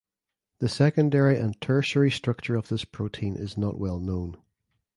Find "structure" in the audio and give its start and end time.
2.09-2.55